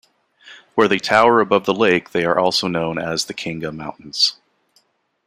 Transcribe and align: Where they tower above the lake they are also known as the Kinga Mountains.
Where 0.73 0.87
they 0.87 0.97
tower 0.97 1.41
above 1.41 1.65
the 1.65 1.75
lake 1.75 2.09
they 2.09 2.25
are 2.25 2.39
also 2.39 2.67
known 2.67 2.97
as 2.97 3.25
the 3.25 3.35
Kinga 3.35 3.71
Mountains. 3.71 4.35